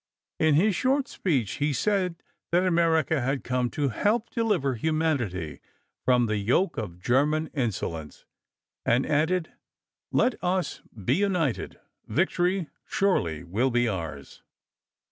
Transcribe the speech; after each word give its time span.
In 0.39 0.55
his 0.55 0.75
short 0.75 1.07
speech 1.07 1.57
he 1.61 1.73
said 1.73 2.23
that 2.51 2.65
America 2.65 3.21
had 3.21 3.43
come 3.43 3.69
to 3.69 3.89
help 3.89 4.31
deliver 4.31 4.73
humanity 4.73 5.59
from 6.05 6.25
the 6.25 6.37
yoke 6.37 6.75
of 6.75 6.97
German 6.99 7.51
insolence, 7.53 8.25
and 8.83 9.05
added: 9.05 9.53
"Let 10.11 10.43
us 10.43 10.81
be 11.05 11.17
united. 11.17 11.79
Victory 12.07 12.67
surely 12.83 13.43
will 13.43 13.69
be 13.69 13.87
ours." 13.87 14.41